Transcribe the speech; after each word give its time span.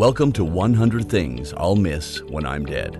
Welcome 0.00 0.32
to 0.32 0.44
100 0.46 1.10
Things 1.10 1.52
I'll 1.58 1.76
Miss 1.76 2.22
When 2.22 2.46
I'm 2.46 2.64
Dead. 2.64 2.96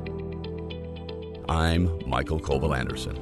I'm 1.48 1.98
Mikael 2.06 2.38
Colville-Andersen. 2.38 3.16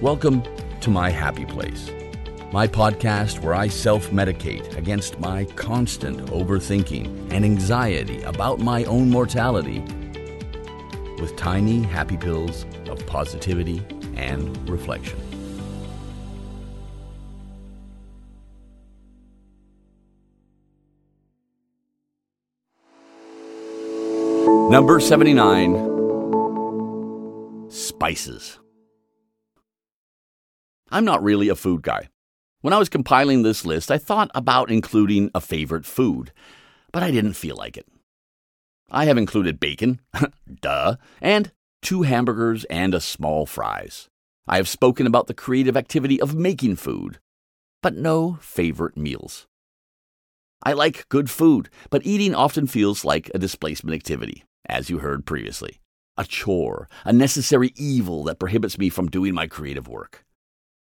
Welcome 0.00 0.44
to 0.82 0.90
my 0.90 1.10
happy 1.10 1.44
place, 1.44 1.90
my 2.52 2.68
podcast 2.68 3.40
where 3.40 3.54
I 3.54 3.66
self 3.66 4.10
medicate 4.10 4.78
against 4.78 5.18
my 5.18 5.46
constant 5.56 6.24
overthinking 6.26 7.32
and 7.32 7.44
anxiety 7.44 8.22
about 8.22 8.60
my 8.60 8.84
own 8.84 9.10
mortality 9.10 9.80
with 11.20 11.34
tiny 11.34 11.82
happy 11.82 12.16
pills 12.16 12.66
of 12.88 13.04
positivity 13.04 13.84
and 14.14 14.70
reflection. 14.70 15.18
Number 24.72 25.00
79 25.00 27.68
Spices. 27.68 28.58
I'm 30.90 31.04
not 31.04 31.22
really 31.22 31.50
a 31.50 31.54
food 31.54 31.82
guy. 31.82 32.08
When 32.62 32.72
I 32.72 32.78
was 32.78 32.88
compiling 32.88 33.42
this 33.42 33.66
list, 33.66 33.90
I 33.90 33.98
thought 33.98 34.30
about 34.34 34.70
including 34.70 35.30
a 35.34 35.42
favorite 35.42 35.84
food, 35.84 36.32
but 36.90 37.02
I 37.02 37.10
didn't 37.10 37.34
feel 37.34 37.54
like 37.54 37.76
it. 37.76 37.86
I 38.90 39.04
have 39.04 39.18
included 39.18 39.60
bacon, 39.60 40.00
duh, 40.62 40.96
and 41.20 41.52
two 41.82 42.04
hamburgers 42.04 42.64
and 42.70 42.94
a 42.94 43.00
small 43.02 43.44
fries. 43.44 44.08
I 44.48 44.56
have 44.56 44.70
spoken 44.70 45.06
about 45.06 45.26
the 45.26 45.34
creative 45.34 45.76
activity 45.76 46.18
of 46.18 46.34
making 46.34 46.76
food, 46.76 47.18
but 47.82 47.94
no 47.94 48.38
favorite 48.40 48.96
meals. 48.96 49.46
I 50.62 50.72
like 50.72 51.10
good 51.10 51.28
food, 51.28 51.68
but 51.90 52.06
eating 52.06 52.34
often 52.34 52.66
feels 52.66 53.04
like 53.04 53.30
a 53.34 53.38
displacement 53.38 53.94
activity 53.94 54.44
as 54.66 54.90
you 54.90 54.98
heard 54.98 55.26
previously. 55.26 55.80
A 56.16 56.24
chore, 56.24 56.88
a 57.04 57.12
necessary 57.12 57.72
evil 57.76 58.24
that 58.24 58.38
prohibits 58.38 58.78
me 58.78 58.88
from 58.90 59.08
doing 59.08 59.34
my 59.34 59.46
creative 59.46 59.88
work. 59.88 60.24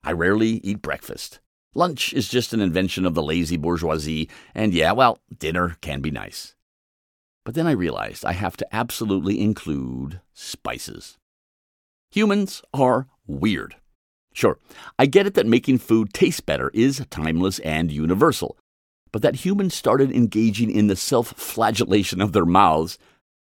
I 0.03 0.13
rarely 0.13 0.61
eat 0.65 0.83
breakfast. 0.83 1.41
Lunch 1.75 2.13
is 2.13 2.29
just 2.29 2.53
an 2.53 2.61
invention 2.61 3.07
of 3.07 3.15
the 3.15 3.23
lazy 3.23 3.57
bourgeoisie, 3.57 4.29
and 4.55 4.75
yeah, 4.75 4.91
well, 4.93 5.21
dinner 5.39 5.77
can 5.81 6.01
be 6.01 6.11
nice. 6.11 6.57
But 7.45 7.55
then 7.55 7.67
I 7.67 7.73
realized 7.73 8.25
I 8.25 8.33
have 8.33 8.57
to 8.57 8.75
absolutely 8.75 9.41
include 9.41 10.21
spices. 10.35 11.17
Humans 12.11 12.63
are 12.75 13.07
weird. 13.27 13.77
Sure, 14.33 14.59
I 14.99 15.07
get 15.07 15.27
it 15.27 15.35
that 15.35 15.47
making 15.47 15.79
food 15.79 16.13
taste 16.13 16.45
better 16.45 16.71
is 16.75 17.05
timeless 17.11 17.61
and 17.61 17.91
universal, 17.93 18.57
but 19.13 19.23
that 19.23 19.37
humans 19.37 19.75
started 19.75 20.11
engaging 20.11 20.71
in 20.71 20.89
the 20.89 20.97
self 20.97 21.29
flagellation 21.29 22.21
of 22.21 22.33
their 22.33 22.45
mouths 22.45 22.99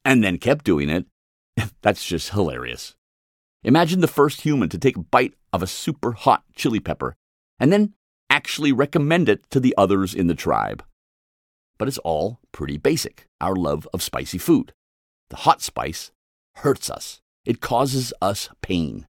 and 0.08 0.24
then 0.24 0.38
kept 0.38 0.64
doing 0.64 0.90
it, 0.90 1.06
that's 1.82 2.06
just 2.06 2.30
hilarious. 2.30 2.96
Imagine 3.64 4.00
the 4.00 4.08
first 4.08 4.42
human 4.42 4.70
to 4.70 4.78
take 4.78 4.96
a 4.96 5.02
bite 5.02 5.34
of 5.52 5.62
a 5.62 5.68
super 5.68 6.14
hot 6.14 6.44
chili 6.56 6.80
pepper 6.80 7.14
and 7.60 7.74
then 7.74 7.94
actually 8.30 8.72
recommend 8.72 9.28
it 9.28 9.50
to 9.50 9.60
the 9.60 9.76
others 9.78 10.16
in 10.16 10.28
the 10.28 10.34
tribe. 10.34 10.82
But 11.78 11.90
it's 11.90 11.98
all 12.00 12.40
pretty 12.54 12.78
basic 12.78 13.28
our 13.42 13.54
love 13.54 13.86
of 13.94 14.02
spicy 14.02 14.38
food. 14.38 14.72
The 15.30 15.38
hot 15.38 15.62
spice 15.62 16.12
hurts 16.56 16.90
us, 16.90 17.20
it 17.46 17.60
causes 17.60 18.14
us 18.22 18.50
pain. 18.62 19.08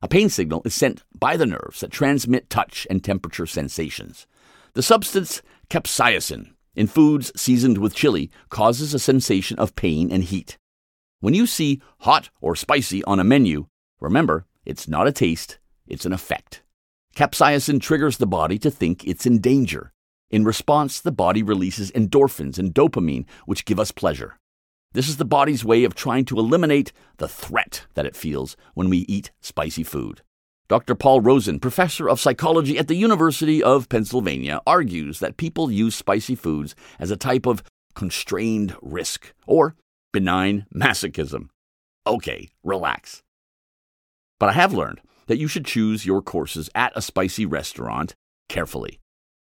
A 0.00 0.08
pain 0.08 0.30
signal 0.30 0.62
is 0.64 0.74
sent 0.74 1.02
by 1.14 1.36
the 1.36 1.44
nerves 1.44 1.80
that 1.80 1.90
transmit 1.90 2.48
touch 2.48 2.86
and 2.88 3.04
temperature 3.04 3.46
sensations. 3.46 4.26
The 4.72 4.82
substance 4.82 5.42
capsaicin 5.68 6.54
in 6.74 6.86
foods 6.86 7.32
seasoned 7.36 7.78
with 7.78 7.94
chili 7.94 8.30
causes 8.48 8.94
a 8.94 8.98
sensation 8.98 9.58
of 9.58 9.76
pain 9.76 10.10
and 10.10 10.24
heat. 10.24 10.58
When 11.20 11.34
you 11.34 11.46
see 11.46 11.82
hot 12.00 12.30
or 12.40 12.56
spicy 12.56 13.04
on 13.04 13.20
a 13.20 13.24
menu, 13.24 13.66
remember 14.00 14.46
it's 14.64 14.88
not 14.88 15.06
a 15.06 15.12
taste, 15.12 15.58
it's 15.86 16.06
an 16.06 16.12
effect. 16.12 16.62
Capsaicin 17.14 17.80
triggers 17.80 18.18
the 18.18 18.26
body 18.26 18.58
to 18.58 18.70
think 18.70 19.04
it's 19.04 19.26
in 19.26 19.40
danger. 19.40 19.92
In 20.30 20.44
response, 20.44 21.00
the 21.00 21.12
body 21.12 21.42
releases 21.42 21.90
endorphins 21.90 22.58
and 22.58 22.72
dopamine, 22.72 23.26
which 23.46 23.64
give 23.64 23.80
us 23.80 23.90
pleasure. 23.90 24.38
This 24.92 25.08
is 25.08 25.16
the 25.16 25.24
body's 25.24 25.64
way 25.64 25.84
of 25.84 25.94
trying 25.94 26.24
to 26.26 26.38
eliminate 26.38 26.92
the 27.18 27.28
threat 27.28 27.86
that 27.94 28.06
it 28.06 28.16
feels 28.16 28.56
when 28.74 28.88
we 28.88 28.98
eat 29.08 29.30
spicy 29.40 29.82
food. 29.82 30.22
Dr. 30.70 30.94
Paul 30.94 31.20
Rozin, 31.20 31.58
professor 31.58 32.08
of 32.08 32.20
psychology 32.20 32.78
at 32.78 32.86
the 32.86 32.94
University 32.94 33.60
of 33.60 33.88
Pennsylvania, 33.88 34.60
argues 34.64 35.18
that 35.18 35.36
people 35.36 35.68
use 35.68 35.96
spicy 35.96 36.36
foods 36.36 36.76
as 37.00 37.10
a 37.10 37.16
type 37.16 37.44
of 37.44 37.64
constrained 37.96 38.76
risk 38.80 39.34
or 39.48 39.74
benign 40.12 40.66
masochism. 40.72 41.48
Okay, 42.06 42.50
relax. 42.62 43.20
But 44.38 44.50
I 44.50 44.52
have 44.52 44.72
learned 44.72 45.00
that 45.26 45.38
you 45.38 45.48
should 45.48 45.64
choose 45.64 46.06
your 46.06 46.22
courses 46.22 46.70
at 46.72 46.92
a 46.94 47.02
spicy 47.02 47.44
restaurant 47.44 48.14
carefully. 48.48 49.00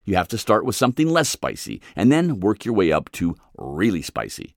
You 0.04 0.16
have 0.16 0.28
to 0.28 0.36
start 0.36 0.66
with 0.66 0.76
something 0.76 1.08
less 1.08 1.30
spicy 1.30 1.80
and 1.96 2.12
then 2.12 2.40
work 2.40 2.66
your 2.66 2.74
way 2.74 2.92
up 2.92 3.10
to 3.12 3.34
really 3.56 4.02
spicy. 4.02 4.52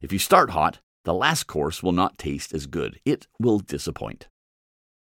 If 0.00 0.12
you 0.12 0.20
start 0.20 0.50
hot, 0.50 0.78
the 1.04 1.12
last 1.12 1.48
course 1.48 1.82
will 1.82 1.90
not 1.90 2.18
taste 2.18 2.54
as 2.54 2.66
good. 2.66 3.00
It 3.04 3.26
will 3.40 3.58
disappoint. 3.58 4.28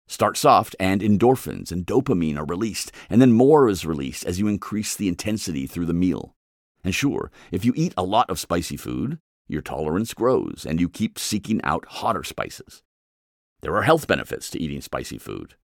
Start 0.08 0.38
soft, 0.38 0.76
and 0.80 1.02
endorphins 1.02 1.72
and 1.72 1.86
dopamine 1.86 2.38
are 2.38 2.46
released, 2.46 2.92
and 3.10 3.22
then 3.22 3.34
more 3.34 3.68
is 3.68 3.86
released 3.86 4.26
as 4.26 4.40
you 4.40 4.48
increase 4.48 4.96
the 4.96 5.08
intensity 5.08 5.66
through 5.66 5.88
the 5.88 5.94
meal. 5.94 6.36
And 6.84 6.94
sure, 6.94 7.32
if 7.52 7.66
you 7.66 7.74
eat 7.76 7.94
a 7.98 8.04
lot 8.04 8.30
of 8.30 8.40
spicy 8.40 8.78
food, 8.78 9.18
your 9.48 9.62
tolerance 9.62 10.14
grows 10.14 10.66
and 10.68 10.80
you 10.80 10.90
keep 10.90 11.18
seeking 11.18 11.62
out 11.64 11.86
hotter 11.88 12.24
spices. 12.24 12.84
There 13.62 13.76
are 13.76 13.84
health 13.84 14.08
benefits 14.08 14.50
to 14.52 14.62
eating 14.62 14.82
spicy 14.82 15.18
food. 15.18 15.56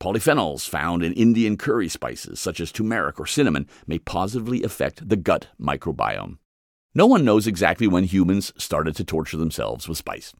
Polyphenols 0.00 0.68
found 0.68 1.02
in 1.02 1.12
Indian 1.14 1.56
curry 1.56 1.88
spices, 1.88 2.40
such 2.40 2.60
as 2.60 2.72
turmeric 2.72 3.18
or 3.18 3.26
cinnamon, 3.26 3.66
may 3.86 3.98
positively 3.98 4.62
affect 4.62 5.08
the 5.08 5.16
gut 5.16 5.48
microbiome. 5.60 6.38
No 6.94 7.06
one 7.06 7.24
knows 7.24 7.46
exactly 7.46 7.86
when 7.86 8.04
humans 8.04 8.52
started 8.56 8.96
to 8.96 9.04
torture 9.04 9.36
themselves 9.36 9.88
with 9.88 9.98
spice. 9.98 10.34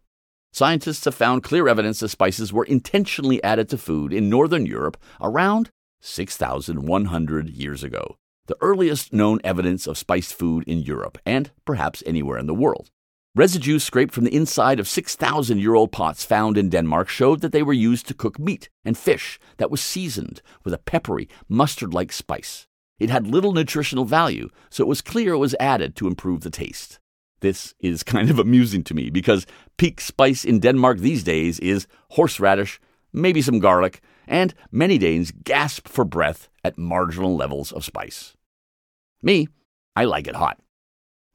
Scientists 0.56 1.04
have 1.04 1.14
found 1.14 1.42
clear 1.42 1.68
evidence 1.68 2.00
that 2.00 2.08
spices 2.08 2.50
were 2.50 2.64
intentionally 2.64 3.44
added 3.44 3.68
to 3.68 3.76
food 3.76 4.10
in 4.10 4.30
Northern 4.30 4.64
Europe 4.64 4.96
around 5.20 5.68
6,100 6.00 7.50
years 7.50 7.84
ago, 7.84 8.16
the 8.46 8.56
earliest 8.62 9.12
known 9.12 9.38
evidence 9.44 9.86
of 9.86 9.98
spiced 9.98 10.32
food 10.32 10.64
in 10.66 10.78
Europe 10.78 11.18
and 11.26 11.50
perhaps 11.66 12.02
anywhere 12.06 12.38
in 12.38 12.46
the 12.46 12.54
world. 12.54 12.90
Residues 13.34 13.84
scraped 13.84 14.14
from 14.14 14.24
the 14.24 14.34
inside 14.34 14.80
of 14.80 14.88
6,000 14.88 15.58
year 15.58 15.74
old 15.74 15.92
pots 15.92 16.24
found 16.24 16.56
in 16.56 16.70
Denmark 16.70 17.10
showed 17.10 17.42
that 17.42 17.52
they 17.52 17.62
were 17.62 17.74
used 17.74 18.08
to 18.08 18.14
cook 18.14 18.38
meat 18.38 18.70
and 18.82 18.96
fish 18.96 19.38
that 19.58 19.70
was 19.70 19.82
seasoned 19.82 20.40
with 20.64 20.72
a 20.72 20.78
peppery, 20.78 21.28
mustard 21.50 21.92
like 21.92 22.12
spice. 22.12 22.66
It 22.98 23.10
had 23.10 23.26
little 23.26 23.52
nutritional 23.52 24.06
value, 24.06 24.48
so 24.70 24.84
it 24.84 24.88
was 24.88 25.02
clear 25.02 25.34
it 25.34 25.36
was 25.36 25.54
added 25.60 25.94
to 25.96 26.06
improve 26.06 26.40
the 26.40 26.48
taste. 26.48 26.98
This 27.40 27.74
is 27.80 28.02
kind 28.02 28.30
of 28.30 28.38
amusing 28.46 28.82
to 28.84 28.94
me 28.94 29.10
because 29.10 29.46
peak 29.76 30.00
spice 30.00 30.44
in 30.44 30.60
Denmark 30.60 30.98
these 30.98 31.22
days 31.22 31.58
is 31.60 31.86
horseradish, 32.10 32.80
maybe 33.12 33.42
some 33.42 33.58
garlic, 33.58 34.00
and 34.26 34.54
many 34.72 34.98
Danes 34.98 35.32
gasp 35.44 35.88
for 35.88 36.04
breath 36.04 36.48
at 36.64 36.78
marginal 36.78 37.36
levels 37.36 37.72
of 37.72 37.84
spice. 37.84 38.34
Me, 39.22 39.48
I 39.94 40.04
like 40.04 40.26
it 40.26 40.36
hot. 40.36 40.58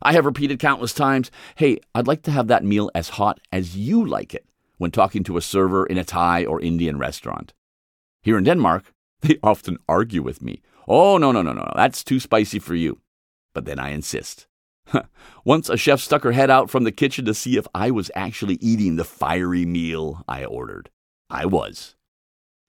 I 0.04 0.14
have 0.14 0.26
repeated 0.26 0.60
countless 0.60 0.94
times, 0.94 1.30
hey, 1.56 1.78
I'd 1.94 2.08
like 2.08 2.24
to 2.24 2.32
have 2.32 2.48
that 2.48 2.64
meal 2.64 2.90
as 2.96 3.10
hot 3.10 3.40
as 3.52 3.78
you 3.78 4.04
like 4.04 4.34
it 4.34 4.46
when 4.78 4.92
talking 4.92 5.24
to 5.26 5.38
a 5.38 5.42
server 5.42 5.86
in 5.86 5.98
a 5.98 6.04
Thai 6.04 6.46
or 6.46 6.60
Indian 6.60 6.98
restaurant. 6.98 7.54
Here 8.24 8.38
in 8.38 8.44
Denmark, 8.44 8.92
they 9.22 9.38
often 9.44 9.78
argue 9.88 10.24
with 10.24 10.42
me. 10.42 10.62
Oh, 10.88 11.18
no, 11.18 11.32
no, 11.32 11.44
no, 11.44 11.54
no, 11.54 11.72
that's 11.76 12.04
too 12.04 12.20
spicy 12.20 12.58
for 12.58 12.74
you. 12.74 13.00
But 13.54 13.66
then 13.66 13.78
I 13.80 13.90
insist. 13.90 14.48
Once 15.46 15.70
a 15.70 15.78
chef 15.78 16.00
stuck 16.00 16.24
her 16.24 16.32
head 16.32 16.50
out 16.50 16.70
from 16.70 16.84
the 16.84 16.92
kitchen 16.92 17.26
to 17.26 17.34
see 17.34 17.58
if 17.58 17.68
I 17.74 17.92
was 17.92 18.12
actually 18.16 18.56
eating 18.56 18.96
the 18.96 19.04
fiery 19.04 19.66
meal 19.66 20.24
I 20.28 20.46
ordered. 20.46 20.90
I 21.30 21.46
was. 21.46 21.96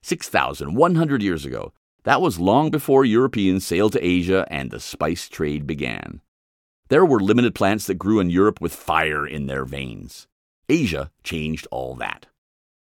6,100 0.03 1.21
years 1.21 1.45
ago, 1.45 1.73
that 2.03 2.21
was 2.21 2.39
long 2.39 2.69
before 2.69 3.05
Europeans 3.05 3.65
sailed 3.65 3.93
to 3.93 4.05
Asia 4.05 4.45
and 4.49 4.71
the 4.71 4.79
spice 4.79 5.29
trade 5.29 5.65
began. 5.65 6.21
There 6.89 7.05
were 7.05 7.19
limited 7.21 7.55
plants 7.55 7.87
that 7.87 7.95
grew 7.95 8.19
in 8.19 8.29
Europe 8.29 8.59
with 8.59 8.75
fire 8.75 9.25
in 9.25 9.47
their 9.47 9.65
veins. 9.65 10.27
Asia 10.67 11.11
changed 11.23 11.67
all 11.71 11.95
that. 11.95 12.27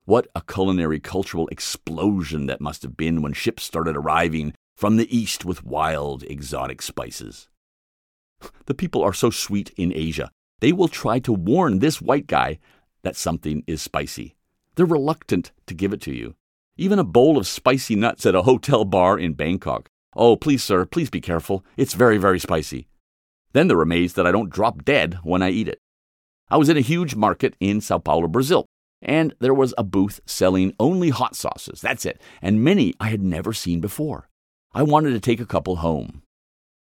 What 0.06 0.28
a 0.36 0.42
culinary 0.42 1.00
cultural 1.00 1.48
explosion 1.48 2.46
that 2.48 2.62
must 2.62 2.84
have 2.84 2.98
been 2.98 3.22
when 3.22 3.34
ships 3.34 3.64
started 3.64 3.96
arriving 3.96 4.54
from 4.76 4.98
the 4.98 5.16
east 5.16 5.46
with 5.46 5.64
wild, 5.64 6.24
exotic 6.24 6.82
spices. 6.82 7.50
The 8.66 8.74
people 8.74 9.04
are 9.04 9.14
so 9.14 9.30
sweet 9.30 9.74
in 9.76 9.92
Asia. 9.94 10.32
They 10.60 10.72
will 10.72 10.88
try 10.88 11.20
to 11.20 11.34
warn 11.34 11.80
this 11.80 12.02
white 12.02 12.28
guy 12.28 12.60
that 13.04 13.18
something 13.18 13.64
is 13.68 13.82
spicy. 13.82 14.36
They're 14.76 14.86
reluctant 14.86 15.52
to 15.68 15.74
give 15.74 15.94
it 15.94 16.02
to 16.02 16.14
you. 16.14 16.36
Even 16.78 16.98
a 16.98 17.04
bowl 17.04 17.38
of 17.38 17.46
spicy 17.46 17.96
nuts 17.96 18.26
at 18.26 18.36
a 18.36 18.44
hotel 18.44 18.86
bar 18.86 19.20
in 19.20 19.34
Bangkok. 19.34 19.90
Oh, 20.16 20.36
please, 20.36 20.64
sir, 20.64 20.86
please 20.86 21.10
be 21.10 21.22
careful. 21.22 21.66
It's 21.78 21.94
very, 21.94 22.18
very 22.18 22.40
spicy. 22.40 22.88
Then 23.52 23.68
they're 23.68 23.82
amazed 23.82 24.16
that 24.16 24.26
I 24.26 24.32
don't 24.32 24.50
drop 24.50 24.84
dead 24.84 25.20
when 25.24 25.42
I 25.42 25.50
eat 25.50 25.68
it. 25.68 25.80
I 26.50 26.58
was 26.58 26.70
in 26.70 26.78
a 26.78 26.82
huge 26.82 27.16
market 27.16 27.56
in 27.60 27.82
Sao 27.82 27.98
Paulo, 27.98 28.28
Brazil, 28.28 28.66
and 29.02 29.34
there 29.40 29.54
was 29.54 29.74
a 29.78 29.84
booth 29.84 30.22
selling 30.26 30.74
only 30.80 31.10
hot 31.10 31.36
sauces. 31.36 31.82
That's 31.82 32.06
it, 32.06 32.22
and 32.42 32.64
many 32.64 32.94
I 33.00 33.10
had 33.10 33.22
never 33.22 33.54
seen 33.54 33.80
before. 33.80 34.30
I 34.74 34.84
wanted 34.84 35.12
to 35.12 35.20
take 35.20 35.40
a 35.40 35.46
couple 35.46 35.78
home. 35.78 36.24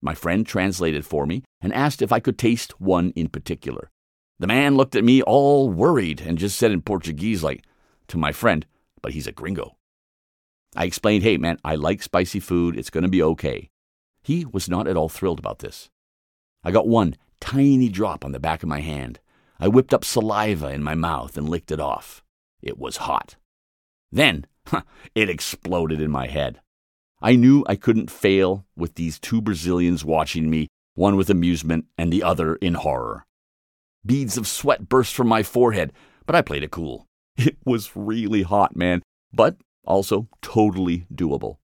My 0.03 0.15
friend 0.15 0.47
translated 0.47 1.05
for 1.05 1.27
me 1.27 1.43
and 1.61 1.73
asked 1.75 2.03
if 2.03 2.13
I 2.13 2.21
could 2.21 2.39
taste 2.39 2.81
one 2.81 3.11
in 3.11 3.29
particular. 3.29 3.91
The 4.39 4.47
man 4.47 4.77
looked 4.77 4.97
at 4.97 5.05
me 5.05 5.23
all 5.23 5.69
worried 5.69 6.23
and 6.23 6.39
just 6.39 6.59
said 6.59 6.73
in 6.73 6.81
Portuguese, 6.81 7.43
like, 7.43 7.63
to 8.09 8.17
my 8.17 8.33
friend, 8.33 8.65
but 9.03 9.13
he's 9.13 9.27
a 9.27 9.33
gringo. 9.33 9.77
I 10.75 10.85
explained, 10.85 11.23
hey, 11.23 11.37
man, 11.37 11.59
I 11.65 11.75
like 11.75 12.03
spicy 12.03 12.41
food. 12.41 12.77
It's 12.77 12.91
going 12.91 13.03
to 13.03 13.11
be 13.11 13.23
okay. 13.23 13.71
He 14.23 14.45
was 14.45 14.69
not 14.69 14.87
at 14.87 14.97
all 14.97 15.09
thrilled 15.09 15.39
about 15.39 15.59
this. 15.59 15.91
I 16.65 16.71
got 16.71 16.89
one 16.89 17.17
tiny 17.41 17.89
drop 17.89 18.25
on 18.25 18.33
the 18.33 18.41
back 18.41 18.63
of 18.63 18.69
my 18.69 18.81
hand. 18.81 19.19
I 19.59 19.69
whipped 19.69 19.93
up 19.93 20.05
saliva 20.05 20.69
in 20.69 20.83
my 20.83 20.95
mouth 20.95 21.37
and 21.37 21.49
licked 21.49 21.71
it 21.71 21.81
off. 21.81 22.23
It 22.63 22.79
was 22.79 22.99
hot. 22.99 23.37
Then, 24.13 24.47
it 25.15 25.29
exploded 25.29 26.01
in 26.01 26.11
my 26.11 26.29
head. 26.29 26.61
I 27.23 27.37
knew 27.37 27.65
I 27.67 27.77
couldn't 27.77 28.11
fail 28.11 28.65
with 28.77 28.95
these 28.95 29.19
two 29.19 29.43
Brazilians 29.43 30.05
watching 30.05 30.49
me, 30.49 30.69
one 30.95 31.17
with 31.17 31.29
amusement 31.29 31.85
and 31.99 32.11
the 32.11 32.23
other 32.23 32.57
in 32.57 32.75
horror. 32.75 33.27
Beads 34.07 34.39
of 34.39 34.47
sweat 34.47 34.89
burst 34.89 35.15
from 35.15 35.29
my 35.29 35.43
forehead, 35.43 35.93
but 36.25 36.35
I 36.35 36.43
played 36.43 36.63
it 36.63 36.71
cool. 36.71 37.07
It 37.37 37.57
was 37.65 37.95
really 37.95 38.43
hot, 38.43 38.77
man, 38.77 39.03
but 39.33 39.57
also 39.87 40.29
totally 40.43 41.07
doable. 41.15 41.57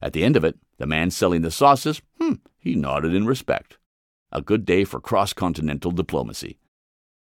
At 0.00 0.12
the 0.12 0.24
end 0.24 0.36
of 0.36 0.44
it, 0.44 0.58
the 0.78 0.86
man 0.86 1.10
selling 1.10 1.42
the 1.42 1.50
sauces, 1.50 2.02
hmm, 2.20 2.34
he 2.58 2.74
nodded 2.74 3.14
in 3.14 3.26
respect. 3.26 3.78
A 4.30 4.42
good 4.42 4.64
day 4.64 4.84
for 4.84 5.00
cross 5.00 5.32
continental 5.32 5.90
diplomacy. 5.90 6.58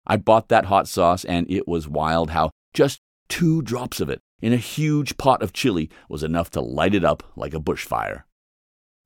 I 0.06 0.16
bought 0.16 0.48
that 0.48 0.66
hot 0.66 0.88
sauce, 0.88 1.24
and 1.24 1.48
it 1.50 1.68
was 1.68 1.86
wild 1.88 2.30
how 2.30 2.50
just 2.72 3.00
two 3.28 3.62
drops 3.62 4.00
of 4.00 4.08
it 4.08 4.20
in 4.42 4.52
a 4.52 4.58
huge 4.58 5.16
pot 5.16 5.40
of 5.40 5.52
chili 5.52 5.88
was 6.08 6.22
enough 6.22 6.50
to 6.50 6.60
light 6.60 6.94
it 6.94 7.04
up 7.04 7.22
like 7.36 7.54
a 7.54 7.60
bushfire. 7.60 8.24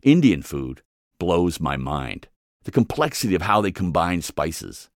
Indian 0.03 0.43
food 0.43 0.83
blows 1.19 1.61
my 1.61 1.77
mind. 1.77 2.29
The 2.65 2.71
complexity 2.73 3.35
of 3.35 3.43
how 3.43 3.61
they 3.61 3.71
combine 3.71 4.23
spices. 4.23 4.89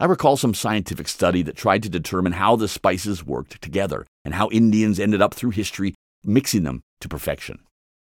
I 0.00 0.04
recall 0.04 0.36
some 0.36 0.52
scientific 0.52 1.08
study 1.08 1.42
that 1.42 1.56
tried 1.56 1.82
to 1.84 1.88
determine 1.88 2.32
how 2.32 2.56
the 2.56 2.68
spices 2.68 3.24
worked 3.24 3.62
together 3.62 4.06
and 4.24 4.34
how 4.34 4.50
Indians 4.50 5.00
ended 5.00 5.22
up 5.22 5.32
through 5.32 5.50
history 5.50 5.94
mixing 6.24 6.64
them 6.64 6.82
to 7.00 7.08
perfection. 7.08 7.60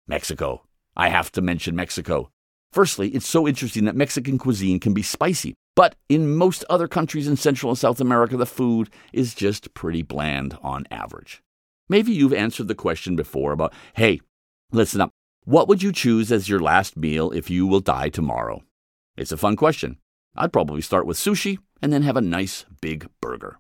Mexico. 0.07 0.63
I 0.97 1.09
have 1.09 1.31
to 1.33 1.43
mention 1.43 1.77
Mexico. 1.77 2.31
Firstly, 2.73 3.11
it's 3.11 3.27
so 3.27 3.47
interesting 3.47 3.85
that 3.85 3.97
Mexican 3.97 4.39
cuisine 4.39 4.81
can 4.81 4.95
be 4.95 5.03
spicy, 5.03 5.55
but 5.77 5.95
in 6.09 6.37
most 6.37 6.65
other 6.71 6.89
countries 6.89 7.29
in 7.29 7.37
Central 7.37 7.71
and 7.71 7.79
South 7.79 8.01
America, 8.01 8.37
the 8.37 8.47
food 8.47 8.91
is 9.13 9.35
just 9.35 9.75
pretty 9.75 10.03
bland 10.03 10.57
on 10.63 10.87
average. 10.91 11.43
Maybe 11.89 12.13
you've 12.13 12.33
answered 12.33 12.69
the 12.69 12.75
question 12.75 13.15
before 13.15 13.53
about, 13.53 13.73
hey, 13.95 14.21
listen 14.73 15.01
up, 15.01 15.11
what 15.45 15.69
would 15.69 15.83
you 15.83 15.93
choose 15.93 16.33
as 16.33 16.49
your 16.49 16.61
last 16.61 16.97
meal 16.97 17.31
if 17.31 17.51
you 17.51 17.67
will 17.67 17.81
die 17.81 18.09
tomorrow? 18.09 18.63
It's 19.17 19.33
a 19.33 19.37
fun 19.37 19.57
question. 19.57 19.99
I'd 20.35 20.53
probably 20.53 20.81
start 20.81 21.07
with 21.07 21.19
sushi 21.19 21.59
and 21.83 21.93
then 21.93 22.03
have 22.03 22.17
a 22.17 22.23
nice 22.23 22.65
big 22.81 23.09
burger. 23.21 23.59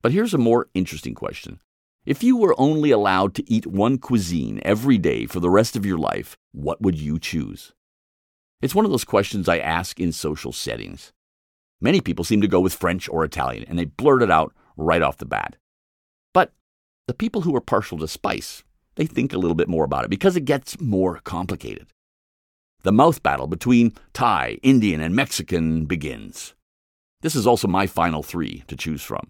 But 0.00 0.12
here's 0.12 0.34
a 0.34 0.38
more 0.38 0.68
interesting 0.74 1.14
question. 1.14 1.58
If 2.04 2.22
you 2.22 2.36
were 2.36 2.54
only 2.56 2.92
allowed 2.92 3.34
to 3.34 3.52
eat 3.52 3.66
one 3.66 3.98
cuisine 3.98 4.60
every 4.64 4.96
day 4.96 5.26
for 5.26 5.40
the 5.40 5.50
rest 5.50 5.74
of 5.74 5.84
your 5.84 5.98
life, 5.98 6.36
what 6.52 6.80
would 6.80 6.96
you 6.96 7.18
choose? 7.18 7.72
It's 8.62 8.76
one 8.76 8.84
of 8.84 8.92
those 8.92 9.04
questions 9.04 9.48
I 9.48 9.58
ask 9.58 9.98
in 9.98 10.12
social 10.12 10.52
settings. 10.52 11.12
Many 11.80 12.00
people 12.00 12.24
seem 12.24 12.40
to 12.40 12.48
go 12.48 12.60
with 12.60 12.74
French 12.74 13.08
or 13.08 13.24
Italian, 13.24 13.64
and 13.68 13.76
they 13.76 13.84
blurt 13.84 14.22
it 14.22 14.30
out 14.30 14.54
right 14.76 15.02
off 15.02 15.18
the 15.18 15.26
bat. 15.26 15.56
The 17.06 17.14
people 17.14 17.42
who 17.42 17.54
are 17.54 17.60
partial 17.60 17.98
to 17.98 18.08
spice, 18.08 18.64
they 18.96 19.06
think 19.06 19.32
a 19.32 19.38
little 19.38 19.54
bit 19.54 19.68
more 19.68 19.84
about 19.84 20.04
it 20.04 20.10
because 20.10 20.34
it 20.34 20.44
gets 20.44 20.80
more 20.80 21.20
complicated. 21.22 21.86
The 22.82 22.90
mouth 22.90 23.22
battle 23.22 23.46
between 23.46 23.92
Thai, 24.12 24.58
Indian, 24.64 25.00
and 25.00 25.14
Mexican 25.14 25.84
begins. 25.84 26.54
This 27.20 27.36
is 27.36 27.46
also 27.46 27.68
my 27.68 27.86
final 27.86 28.24
three 28.24 28.64
to 28.66 28.76
choose 28.76 29.04
from. 29.04 29.28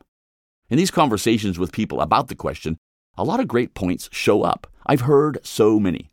In 0.71 0.79
these 0.79 0.91
conversations 0.91 1.59
with 1.59 1.71
people 1.71 2.01
about 2.01 2.29
the 2.29 2.35
question, 2.35 2.79
a 3.19 3.25
lot 3.25 3.41
of 3.41 3.49
great 3.49 3.75
points 3.75 4.09
show 4.11 4.43
up. 4.43 4.67
I've 4.87 5.03
heard 5.03 5.39
so 5.43 5.79
many. 5.79 6.11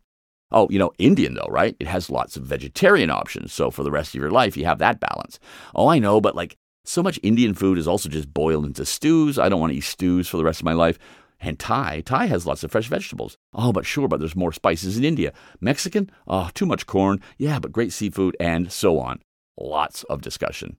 Oh, 0.52 0.68
you 0.68 0.78
know, 0.78 0.92
Indian 0.98 1.32
though, 1.32 1.48
right? 1.48 1.76
It 1.80 1.86
has 1.86 2.10
lots 2.10 2.36
of 2.36 2.44
vegetarian 2.44 3.10
options, 3.10 3.54
so 3.54 3.70
for 3.70 3.84
the 3.84 3.90
rest 3.90 4.14
of 4.14 4.20
your 4.20 4.30
life 4.30 4.54
you 4.54 4.66
have 4.66 4.80
that 4.80 5.00
balance. 5.00 5.40
Oh, 5.74 5.88
I 5.88 5.98
know, 5.98 6.20
but 6.20 6.36
like 6.36 6.56
so 6.84 7.02
much 7.02 7.18
Indian 7.22 7.54
food 7.54 7.78
is 7.78 7.88
also 7.88 8.10
just 8.10 8.32
boiled 8.34 8.66
into 8.66 8.84
stews. 8.84 9.38
I 9.38 9.48
don't 9.48 9.60
want 9.60 9.72
to 9.72 9.78
eat 9.78 9.84
stews 9.84 10.28
for 10.28 10.36
the 10.36 10.44
rest 10.44 10.60
of 10.60 10.66
my 10.66 10.74
life. 10.74 10.98
And 11.40 11.58
Thai, 11.58 12.00
Thai 12.02 12.26
has 12.26 12.46
lots 12.46 12.64
of 12.64 12.70
fresh 12.70 12.88
vegetables. 12.88 13.36
Oh, 13.52 13.72
but 13.72 13.84
sure, 13.84 14.08
but 14.08 14.18
there's 14.18 14.36
more 14.36 14.52
spices 14.52 14.96
in 14.96 15.04
India. 15.04 15.32
Mexican, 15.60 16.10
oh, 16.26 16.50
too 16.54 16.66
much 16.66 16.86
corn. 16.86 17.20
Yeah, 17.36 17.58
but 17.58 17.72
great 17.72 17.92
seafood, 17.92 18.36
and 18.40 18.72
so 18.72 18.98
on. 18.98 19.20
Lots 19.58 20.04
of 20.04 20.22
discussion. 20.22 20.76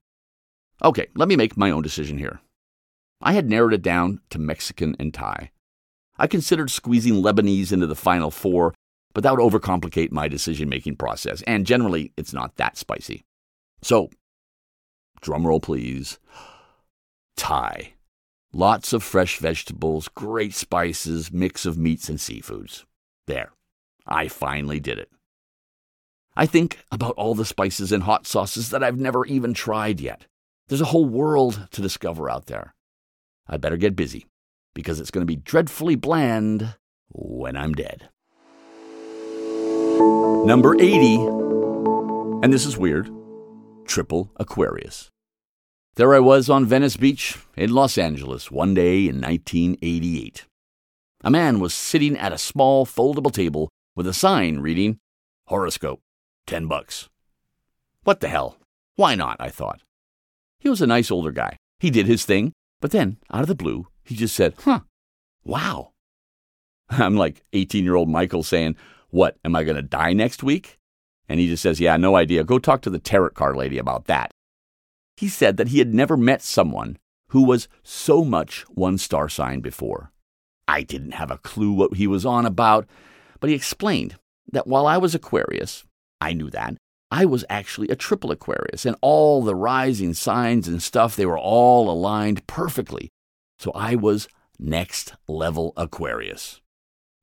Okay, 0.82 1.06
let 1.14 1.28
me 1.28 1.36
make 1.36 1.56
my 1.56 1.70
own 1.70 1.82
decision 1.82 2.18
here. 2.18 2.40
I 3.20 3.32
had 3.32 3.48
narrowed 3.48 3.74
it 3.74 3.82
down 3.82 4.20
to 4.30 4.38
Mexican 4.38 4.96
and 4.98 5.14
Thai. 5.14 5.50
I 6.18 6.26
considered 6.26 6.70
squeezing 6.70 7.14
Lebanese 7.14 7.72
into 7.72 7.86
the 7.86 7.94
final 7.94 8.30
four, 8.30 8.74
but 9.14 9.22
that 9.22 9.36
would 9.36 9.40
overcomplicate 9.40 10.12
my 10.12 10.28
decision 10.28 10.68
making 10.68 10.96
process, 10.96 11.42
and 11.42 11.66
generally, 11.66 12.12
it's 12.16 12.32
not 12.32 12.56
that 12.56 12.76
spicy. 12.76 13.24
So, 13.82 14.10
drumroll 15.22 15.62
please. 15.62 16.18
Thai. 17.36 17.94
Lots 18.56 18.94
of 18.94 19.02
fresh 19.02 19.38
vegetables, 19.38 20.08
great 20.08 20.54
spices, 20.54 21.30
mix 21.30 21.66
of 21.66 21.76
meats 21.76 22.08
and 22.08 22.18
seafoods. 22.18 22.84
There. 23.26 23.52
I 24.06 24.28
finally 24.28 24.80
did 24.80 24.98
it. 24.98 25.10
I 26.34 26.46
think 26.46 26.78
about 26.90 27.16
all 27.16 27.34
the 27.34 27.44
spices 27.44 27.92
and 27.92 28.04
hot 28.04 28.26
sauces 28.26 28.70
that 28.70 28.82
I've 28.82 28.98
never 28.98 29.26
even 29.26 29.52
tried 29.52 30.00
yet. 30.00 30.24
There's 30.68 30.80
a 30.80 30.86
whole 30.86 31.04
world 31.04 31.68
to 31.72 31.82
discover 31.82 32.30
out 32.30 32.46
there. 32.46 32.74
I 33.46 33.58
better 33.58 33.76
get 33.76 33.94
busy 33.94 34.24
because 34.74 35.00
it's 35.00 35.10
going 35.10 35.20
to 35.20 35.30
be 35.30 35.36
dreadfully 35.36 35.96
bland 35.96 36.76
when 37.10 37.58
I'm 37.58 37.74
dead. 37.74 38.08
Number 40.46 40.74
80, 40.80 41.16
and 42.42 42.50
this 42.50 42.64
is 42.64 42.78
weird 42.78 43.10
Triple 43.86 44.32
Aquarius. 44.36 45.10
There 45.96 46.14
I 46.14 46.18
was 46.18 46.50
on 46.50 46.66
Venice 46.66 46.98
Beach 46.98 47.38
in 47.56 47.72
Los 47.72 47.96
Angeles 47.96 48.50
one 48.50 48.74
day 48.74 49.08
in 49.08 49.18
1988. 49.18 50.44
A 51.24 51.30
man 51.30 51.58
was 51.58 51.72
sitting 51.72 52.18
at 52.18 52.34
a 52.34 52.38
small 52.38 52.84
foldable 52.84 53.32
table 53.32 53.70
with 53.94 54.06
a 54.06 54.12
sign 54.12 54.58
reading, 54.58 54.98
Horoscope, 55.46 56.00
10 56.48 56.66
bucks. 56.66 57.08
What 58.04 58.20
the 58.20 58.28
hell? 58.28 58.58
Why 58.96 59.14
not? 59.14 59.38
I 59.40 59.48
thought. 59.48 59.80
He 60.58 60.68
was 60.68 60.82
a 60.82 60.86
nice 60.86 61.10
older 61.10 61.32
guy. 61.32 61.56
He 61.80 61.88
did 61.88 62.04
his 62.04 62.26
thing, 62.26 62.52
but 62.82 62.90
then, 62.90 63.16
out 63.32 63.40
of 63.40 63.48
the 63.48 63.54
blue, 63.54 63.88
he 64.04 64.14
just 64.14 64.36
said, 64.36 64.52
huh, 64.64 64.80
wow. 65.44 65.92
I'm 66.90 67.16
like 67.16 67.40
18 67.54 67.84
year 67.84 67.94
old 67.94 68.10
Mikael 68.10 68.42
saying, 68.42 68.76
What, 69.08 69.38
am 69.46 69.56
I 69.56 69.64
going 69.64 69.76
to 69.76 69.82
die 69.82 70.12
next 70.12 70.42
week? 70.42 70.76
And 71.26 71.40
he 71.40 71.48
just 71.48 71.62
says, 71.62 71.80
Yeah, 71.80 71.96
no 71.96 72.16
idea. 72.16 72.44
Go 72.44 72.58
talk 72.58 72.82
to 72.82 72.90
the 72.90 72.98
tarot 72.98 73.30
card 73.30 73.56
lady 73.56 73.78
about 73.78 74.04
that. 74.08 74.30
He 75.16 75.28
said 75.28 75.56
that 75.56 75.68
he 75.68 75.78
had 75.78 75.94
never 75.94 76.16
met 76.16 76.42
someone 76.42 76.98
who 77.30 77.42
was 77.42 77.68
so 77.82 78.24
much 78.24 78.62
one 78.68 78.98
star 78.98 79.28
sign 79.28 79.60
before. 79.60 80.12
I 80.68 80.82
didn't 80.82 81.12
have 81.12 81.30
a 81.30 81.38
clue 81.38 81.72
what 81.72 81.94
he 81.94 82.06
was 82.06 82.26
on 82.26 82.44
about, 82.44 82.86
but 83.40 83.50
he 83.50 83.56
explained 83.56 84.16
that 84.52 84.66
while 84.66 84.86
I 84.86 84.96
was 84.98 85.14
Aquarius, 85.14 85.84
I 86.20 86.32
knew 86.32 86.50
that, 86.50 86.76
I 87.10 87.24
was 87.24 87.44
actually 87.48 87.88
a 87.88 87.96
triple 87.96 88.30
Aquarius, 88.30 88.84
and 88.84 88.96
all 89.00 89.42
the 89.42 89.54
rising 89.54 90.14
signs 90.14 90.66
and 90.66 90.82
stuff, 90.82 91.14
they 91.14 91.26
were 91.26 91.38
all 91.38 91.90
aligned 91.90 92.46
perfectly. 92.46 93.10
So 93.58 93.70
I 93.72 93.94
was 93.94 94.28
next 94.58 95.14
level 95.28 95.72
Aquarius. 95.76 96.60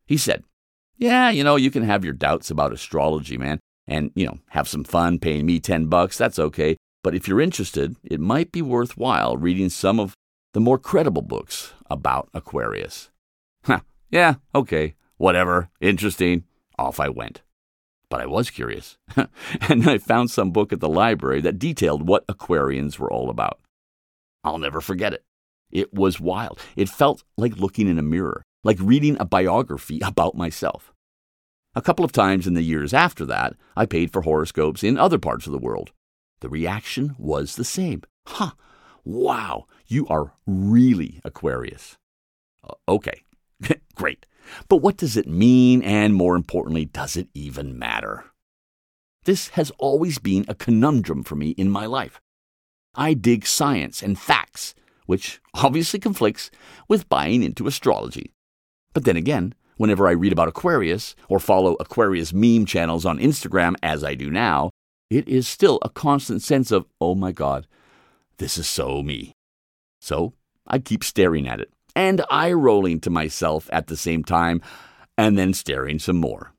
He 0.05 0.17
said, 0.17 0.43
Yeah, 0.97 1.29
you 1.29 1.43
know, 1.43 1.55
you 1.55 1.69
can 1.71 1.83
have 1.83 2.03
your 2.03 2.13
doubts 2.13 2.49
about 2.49 2.73
astrology, 2.73 3.37
man, 3.37 3.59
and, 3.87 4.11
you 4.15 4.25
know, 4.25 4.39
have 4.49 4.67
some 4.67 4.83
fun 4.83 5.19
paying 5.19 5.45
me 5.45 5.59
10 5.59 5.87
bucks. 5.87 6.17
That's 6.17 6.39
okay. 6.39 6.77
But 7.03 7.13
if 7.13 7.27
you're 7.27 7.41
interested, 7.41 7.97
it 8.03 8.19
might 8.19 8.51
be 8.51 8.61
worthwhile 8.61 9.35
reading 9.37 9.69
some 9.69 9.99
of 9.99 10.15
the 10.53 10.61
more 10.61 10.79
credible 10.79 11.21
books 11.21 11.73
about 11.89 12.29
Aquarius. 12.33 13.09
Huh, 13.65 13.81
yeah, 14.09 14.35
okay, 14.55 14.95
whatever, 15.17 15.69
interesting. 15.81 16.45
Off 16.79 16.99
I 16.99 17.09
went. 17.09 17.41
But 18.09 18.21
I 18.21 18.25
was 18.25 18.49
curious, 18.49 18.97
and 19.69 19.89
I 19.89 19.97
found 19.97 20.31
some 20.31 20.51
book 20.51 20.71
at 20.71 20.79
the 20.79 20.89
library 20.89 21.41
that 21.41 21.59
detailed 21.59 22.07
what 22.07 22.27
Aquarians 22.27 22.97
were 22.97 23.11
all 23.11 23.29
about. 23.29 23.59
I'll 24.43 24.59
never 24.59 24.81
forget 24.81 25.13
it. 25.13 25.23
It 25.71 25.93
was 25.93 26.19
wild. 26.19 26.59
It 26.75 26.89
felt 26.89 27.23
like 27.37 27.57
looking 27.57 27.87
in 27.87 27.97
a 27.97 28.03
mirror, 28.03 28.43
like 28.63 28.77
reading 28.79 29.17
a 29.19 29.25
biography 29.25 29.99
about 30.03 30.35
myself. 30.35 30.93
A 31.75 31.81
couple 31.81 32.05
of 32.05 32.11
times 32.11 32.45
in 32.45 32.53
the 32.53 32.61
years 32.61 32.93
after 32.93 33.25
that, 33.25 33.55
I 33.75 33.87
paid 33.87 34.13
for 34.13 34.21
horoscopes 34.21 34.83
in 34.83 34.97
other 34.97 35.17
parts 35.17 35.47
of 35.47 35.51
the 35.51 35.57
world. 35.57 35.91
The 36.43 36.49
reaction 36.49 37.15
was 37.17 37.55
the 37.55 37.63
same. 37.63 38.03
Huh, 38.27 38.51
wow, 39.05 39.65
you 39.87 40.05
are 40.07 40.33
really 40.45 41.21
Aquarius. 41.23 41.95
Uh, 42.61 42.73
okay, 42.89 43.23
great. 43.95 44.25
But 44.67 44.81
what 44.81 44.97
does 44.97 45.15
it 45.15 45.25
mean, 45.25 45.81
and 45.81 46.13
more 46.13 46.35
importantly, 46.35 46.83
does 46.83 47.15
it 47.15 47.29
even 47.33 47.79
matter? 47.79 48.25
This 49.23 49.47
has 49.55 49.71
always 49.77 50.19
been 50.19 50.43
a 50.49 50.53
conundrum 50.53 51.23
for 51.23 51.37
me 51.37 51.51
in 51.51 51.69
my 51.69 51.85
life. 51.85 52.19
I 52.93 53.13
dig 53.13 53.45
science 53.45 54.03
and 54.03 54.19
facts, 54.19 54.75
which 55.05 55.39
obviously 55.53 56.01
conflicts 56.01 56.51
with 56.89 57.07
buying 57.07 57.41
into 57.41 57.67
astrology. 57.67 58.33
But 58.93 59.05
then 59.05 59.15
again, 59.15 59.55
whenever 59.77 60.09
I 60.09 60.11
read 60.11 60.33
about 60.33 60.49
Aquarius 60.49 61.15
or 61.29 61.39
follow 61.39 61.77
Aquarius 61.79 62.33
meme 62.33 62.65
channels 62.65 63.05
on 63.05 63.17
Instagram, 63.17 63.75
as 63.81 64.03
I 64.03 64.15
do 64.15 64.29
now, 64.29 64.71
it 65.13 65.27
is 65.27 65.47
still 65.47 65.77
a 65.83 65.89
constant 65.89 66.41
sense 66.41 66.71
of, 66.71 66.87
oh 66.99 67.13
my 67.13 67.31
God, 67.31 67.67
this 68.37 68.57
is 68.57 68.67
so 68.67 69.03
me. 69.03 69.33
So 70.01 70.33
I 70.65 70.79
keep 70.79 71.03
staring 71.03 71.47
at 71.47 71.61
it 71.61 71.71
and 71.95 72.25
eye 72.31 72.51
rolling 72.51 72.99
to 73.01 73.09
myself 73.11 73.69
at 73.71 73.85
the 73.87 73.95
same 73.95 74.23
time, 74.23 74.61
and 75.15 75.37
then 75.37 75.53
staring 75.53 75.99
some 75.99 76.17
more. 76.17 76.53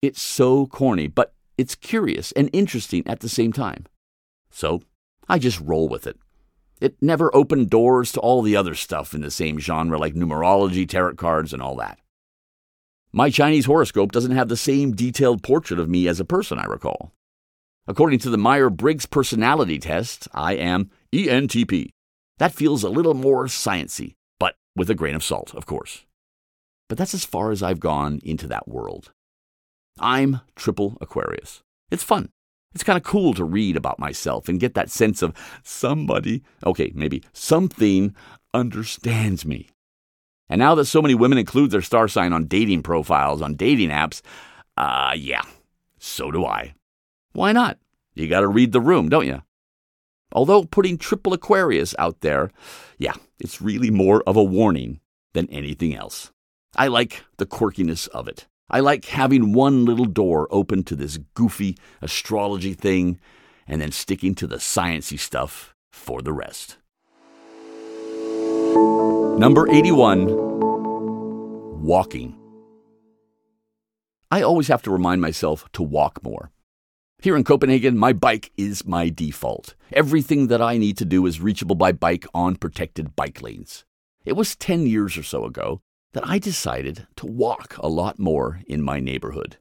It's 0.00 0.22
so 0.22 0.66
corny, 0.66 1.08
but 1.08 1.34
it's 1.56 1.74
curious 1.74 2.30
and 2.32 2.48
interesting 2.52 3.04
at 3.08 3.18
the 3.18 3.28
same 3.28 3.52
time. 3.52 3.86
So 4.52 4.82
I 5.28 5.40
just 5.40 5.58
roll 5.58 5.88
with 5.88 6.06
it. 6.06 6.16
It 6.80 6.94
never 7.00 7.34
opened 7.34 7.70
doors 7.70 8.12
to 8.12 8.20
all 8.20 8.42
the 8.42 8.54
other 8.54 8.76
stuff 8.76 9.12
in 9.12 9.22
the 9.22 9.32
same 9.32 9.58
genre 9.58 9.98
like 9.98 10.14
numerology, 10.14 10.88
tarot 10.88 11.16
cards, 11.16 11.52
and 11.52 11.60
all 11.60 11.74
that. 11.76 11.98
My 13.10 13.30
Chinese 13.30 13.66
horoscope 13.66 14.12
doesn't 14.12 14.36
have 14.36 14.48
the 14.48 14.56
same 14.56 14.92
detailed 14.94 15.42
portrait 15.42 15.80
of 15.80 15.88
me 15.88 16.06
as 16.06 16.20
a 16.20 16.24
person, 16.24 16.60
I 16.60 16.66
recall. 16.66 17.12
According 17.88 18.18
to 18.18 18.30
the 18.30 18.36
Myers 18.36 18.72
Briggs 18.74 19.06
personality 19.06 19.78
test, 19.78 20.28
I 20.34 20.52
am 20.56 20.90
ENTP. 21.10 21.88
That 22.36 22.52
feels 22.52 22.84
a 22.84 22.90
little 22.90 23.14
more 23.14 23.46
sciency, 23.46 24.12
but 24.38 24.56
with 24.76 24.90
a 24.90 24.94
grain 24.94 25.14
of 25.14 25.24
salt, 25.24 25.54
of 25.54 25.64
course. 25.64 26.04
But 26.90 26.98
that's 26.98 27.14
as 27.14 27.24
far 27.24 27.50
as 27.50 27.62
I've 27.62 27.80
gone 27.80 28.20
into 28.22 28.46
that 28.48 28.68
world. 28.68 29.12
I'm 29.98 30.42
triple 30.54 30.98
Aquarius. 31.00 31.62
It's 31.90 32.04
fun. 32.04 32.28
It's 32.74 32.84
kind 32.84 32.98
of 32.98 33.04
cool 33.04 33.32
to 33.32 33.42
read 33.42 33.74
about 33.74 33.98
myself 33.98 34.50
and 34.50 34.60
get 34.60 34.74
that 34.74 34.90
sense 34.90 35.22
of 35.22 35.32
somebody, 35.62 36.42
okay, 36.66 36.92
maybe 36.94 37.24
something 37.32 38.14
understands 38.52 39.46
me. 39.46 39.70
And 40.50 40.58
now 40.58 40.74
that 40.74 40.84
so 40.84 41.00
many 41.00 41.14
women 41.14 41.38
include 41.38 41.70
their 41.70 41.80
star 41.80 42.06
sign 42.06 42.34
on 42.34 42.48
dating 42.48 42.82
profiles 42.82 43.40
on 43.40 43.54
dating 43.54 43.88
apps, 43.88 44.20
uh, 44.76 45.14
yeah, 45.16 45.42
so 45.98 46.30
do 46.30 46.44
I. 46.44 46.74
Why 47.32 47.52
not? 47.52 47.78
You 48.14 48.28
got 48.28 48.40
to 48.40 48.48
read 48.48 48.72
the 48.72 48.80
room, 48.80 49.08
don't 49.08 49.26
you? 49.26 49.42
Although 50.32 50.64
putting 50.64 50.98
triple 50.98 51.32
Aquarius 51.32 51.94
out 51.98 52.20
there, 52.20 52.50
yeah, 52.98 53.14
it's 53.38 53.62
really 53.62 53.90
more 53.90 54.22
of 54.26 54.36
a 54.36 54.42
warning 54.42 55.00
than 55.32 55.48
anything 55.50 55.94
else. 55.94 56.32
I 56.76 56.88
like 56.88 57.24
the 57.38 57.46
quirkiness 57.46 58.08
of 58.08 58.28
it. 58.28 58.46
I 58.70 58.80
like 58.80 59.06
having 59.06 59.52
one 59.54 59.86
little 59.86 60.04
door 60.04 60.46
open 60.50 60.82
to 60.84 60.96
this 60.96 61.18
goofy 61.34 61.78
astrology 62.02 62.74
thing 62.74 63.18
and 63.66 63.80
then 63.80 63.92
sticking 63.92 64.34
to 64.36 64.46
the 64.46 64.56
sciency 64.56 65.18
stuff 65.18 65.74
for 65.90 66.20
the 66.20 66.32
rest. 66.32 66.76
Number 69.38 69.68
81 69.68 70.26
Walking. 71.82 72.36
I 74.30 74.42
always 74.42 74.68
have 74.68 74.82
to 74.82 74.90
remind 74.90 75.22
myself 75.22 75.70
to 75.72 75.82
walk 75.82 76.22
more. 76.22 76.50
Here 77.20 77.36
in 77.36 77.42
Copenhagen, 77.42 77.98
my 77.98 78.12
bike 78.12 78.52
is 78.56 78.86
my 78.86 79.08
default. 79.08 79.74
Everything 79.92 80.46
that 80.46 80.62
I 80.62 80.78
need 80.78 80.96
to 80.98 81.04
do 81.04 81.26
is 81.26 81.40
reachable 81.40 81.74
by 81.74 81.90
bike 81.90 82.24
on 82.32 82.54
protected 82.54 83.16
bike 83.16 83.42
lanes. 83.42 83.84
It 84.24 84.34
was 84.34 84.54
10 84.54 84.86
years 84.86 85.18
or 85.18 85.24
so 85.24 85.44
ago 85.44 85.80
that 86.12 86.24
I 86.24 86.38
decided 86.38 87.08
to 87.16 87.26
walk 87.26 87.76
a 87.78 87.88
lot 87.88 88.20
more 88.20 88.60
in 88.68 88.82
my 88.82 89.00
neighborhood. 89.00 89.56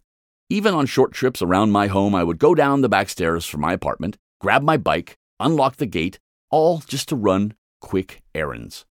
Even 0.52 0.76
on 0.76 0.86
short 0.86 1.14
trips 1.14 1.42
around 1.42 1.72
my 1.72 1.88
home, 1.88 2.14
I 2.14 2.24
would 2.24 2.38
go 2.38 2.54
down 2.54 2.82
the 2.82 2.90
back 2.90 3.10
stairs 3.10 3.48
from 3.48 3.62
my 3.62 3.74
apartment, 3.74 4.20
grab 4.40 4.62
my 4.62 4.78
bike, 4.78 5.18
unlock 5.40 5.78
the 5.78 5.88
gate, 5.88 6.20
all 6.52 6.84
just 6.86 7.10
to 7.10 7.16
run 7.16 7.56
quick 7.82 8.22
errands. 8.36 8.86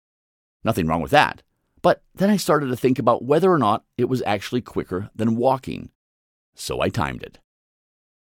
Nothing 0.64 0.88
wrong 0.88 1.02
with 1.02 1.12
that. 1.12 1.44
But 1.82 2.02
then 2.16 2.30
I 2.30 2.36
started 2.36 2.66
to 2.70 2.76
think 2.76 2.98
about 2.98 3.24
whether 3.24 3.52
or 3.52 3.58
not 3.58 3.84
it 3.96 4.08
was 4.08 4.24
actually 4.26 4.60
quicker 4.60 5.08
than 5.14 5.36
walking. 5.36 5.90
So 6.56 6.80
I 6.80 6.88
timed 6.88 7.22
it. 7.22 7.38